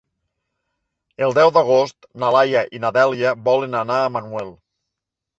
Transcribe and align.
El 1.25 1.35
deu 1.39 1.51
d'agost 1.57 2.07
na 2.23 2.31
Laia 2.35 2.63
i 2.77 2.81
na 2.85 2.91
Dèlia 2.95 3.33
volen 3.49 3.77
anar 3.81 3.99
a 4.07 4.09
Manuel. 4.15 4.51